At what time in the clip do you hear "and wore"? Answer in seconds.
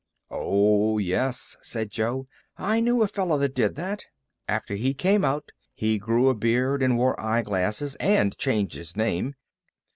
6.81-7.21